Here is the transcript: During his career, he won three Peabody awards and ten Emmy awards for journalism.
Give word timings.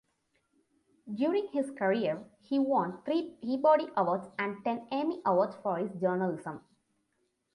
During 1.13 1.49
his 1.49 1.69
career, 1.69 2.25
he 2.39 2.57
won 2.57 3.03
three 3.05 3.37
Peabody 3.39 3.85
awards 3.95 4.27
and 4.39 4.57
ten 4.65 4.87
Emmy 4.89 5.21
awards 5.23 5.55
for 5.61 5.79
journalism. 5.89 6.61